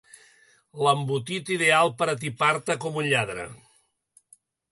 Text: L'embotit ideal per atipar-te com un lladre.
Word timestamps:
L'embotit 0.85 1.51
ideal 1.57 1.93
per 2.01 2.09
atipar-te 2.15 2.79
com 2.87 2.99
un 3.03 3.09
lladre. 3.13 3.47